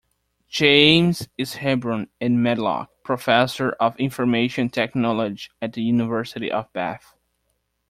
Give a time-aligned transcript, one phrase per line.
[0.49, 7.13] James is Hebron and Medlock Professor of Information Technology at the University of Bath.